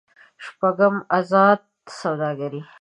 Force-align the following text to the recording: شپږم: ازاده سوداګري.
شپږم: 0.45 0.95
ازاده 1.17 1.63
سوداګري. 1.99 2.61